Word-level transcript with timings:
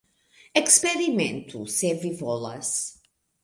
Eksperimentu, 0.61 1.63
se 1.77 1.95
vi 2.03 2.13
volas. 2.25 2.75